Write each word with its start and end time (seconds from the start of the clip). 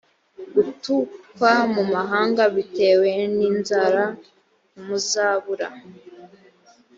gutukwa 0.63 1.51
mu 1.73 1.83
mahanga 1.93 2.43
bitewe 2.55 3.09
n 3.35 3.37
inzara 3.49 4.03
ntimuzabura 4.71 5.67